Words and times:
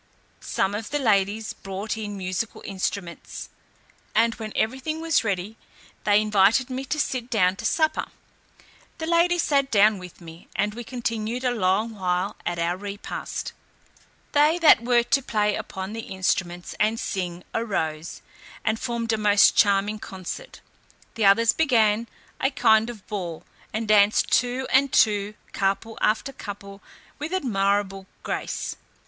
Some 0.39 0.73
of 0.73 0.89
the 0.89 0.97
ladies 0.97 1.53
brought 1.53 1.95
in 1.95 2.17
musical 2.17 2.63
instruments, 2.65 3.49
and 4.15 4.33
when 4.33 4.51
everything 4.55 4.99
was 4.99 5.23
ready, 5.23 5.57
they 6.05 6.19
invited 6.19 6.71
me 6.71 6.85
to 6.85 6.99
sit 6.99 7.29
down 7.29 7.55
to 7.57 7.65
supper. 7.65 8.07
The 8.97 9.05
ladies 9.05 9.43
sat 9.43 9.69
down 9.69 9.99
with 9.99 10.19
me, 10.19 10.47
and 10.55 10.73
we 10.73 10.83
continued 10.83 11.43
a 11.43 11.51
long 11.51 11.93
while 11.93 12.35
at 12.47 12.57
our 12.57 12.77
repast. 12.77 13.53
They 14.31 14.57
that 14.57 14.81
were 14.83 15.03
to 15.03 15.21
play 15.21 15.53
upon 15.55 15.93
the 15.93 15.99
instruments 15.99 16.73
and 16.79 16.99
sing 16.99 17.43
arose, 17.53 18.23
and 18.65 18.79
formed 18.79 19.13
a 19.13 19.19
most 19.19 19.55
charming 19.55 19.99
concert. 19.99 20.61
The 21.13 21.25
others 21.25 21.53
began 21.53 22.07
a 22.39 22.49
kind 22.49 22.89
of 22.89 23.05
ball, 23.05 23.43
and 23.71 23.87
danced 23.87 24.31
two 24.31 24.65
and 24.71 24.91
two, 24.91 25.35
couple 25.53 25.99
after 26.01 26.33
couple, 26.33 26.81
with 27.19 27.31
admirable 27.31 28.07
grace. 28.23 28.75